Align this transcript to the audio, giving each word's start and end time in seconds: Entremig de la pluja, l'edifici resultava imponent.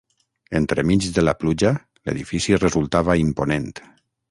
Entremig 0.59 1.09
de 1.17 1.23
la 1.25 1.35
pluja, 1.43 1.75
l'edifici 2.09 2.59
resultava 2.65 3.19
imponent. 3.27 3.71